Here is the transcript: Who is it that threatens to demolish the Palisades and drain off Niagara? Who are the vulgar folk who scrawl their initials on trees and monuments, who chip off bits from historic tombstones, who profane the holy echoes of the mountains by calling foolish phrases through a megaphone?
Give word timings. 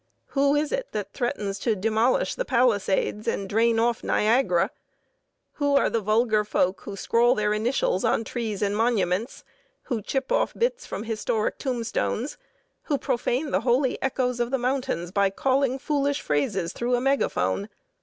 Who 0.29 0.55
is 0.55 0.71
it 0.71 0.93
that 0.93 1.13
threatens 1.13 1.59
to 1.59 1.75
demolish 1.75 2.33
the 2.33 2.43
Palisades 2.43 3.27
and 3.27 3.47
drain 3.47 3.77
off 3.77 4.03
Niagara? 4.03 4.71
Who 5.61 5.75
are 5.75 5.91
the 5.91 6.01
vulgar 6.01 6.43
folk 6.43 6.81
who 6.81 6.95
scrawl 6.95 7.35
their 7.35 7.53
initials 7.53 8.03
on 8.03 8.23
trees 8.23 8.63
and 8.63 8.75
monuments, 8.75 9.43
who 9.83 10.01
chip 10.01 10.31
off 10.31 10.55
bits 10.57 10.87
from 10.87 11.03
historic 11.03 11.59
tombstones, 11.59 12.39
who 12.85 12.97
profane 12.97 13.51
the 13.51 13.61
holy 13.61 14.01
echoes 14.01 14.39
of 14.39 14.49
the 14.49 14.57
mountains 14.57 15.11
by 15.11 15.29
calling 15.29 15.77
foolish 15.77 16.19
phrases 16.19 16.73
through 16.73 16.95
a 16.95 16.99
megaphone? 16.99 17.69